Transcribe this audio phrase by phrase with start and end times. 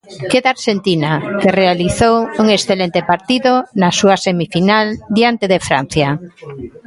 [0.31, 3.51] Queda Arxentina, que realizou un excelente partido
[3.81, 6.09] na súa semifinal diante de Francia.